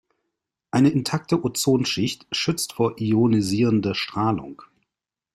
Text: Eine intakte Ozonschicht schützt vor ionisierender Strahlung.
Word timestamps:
Eine 0.71 0.89
intakte 0.89 1.43
Ozonschicht 1.45 2.25
schützt 2.35 2.73
vor 2.73 2.99
ionisierender 2.99 3.93
Strahlung. 3.93 4.63